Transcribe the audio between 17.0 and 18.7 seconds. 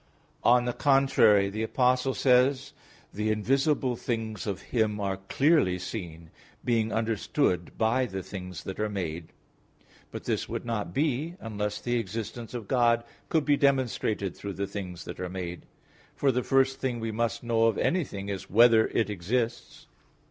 must know of anything is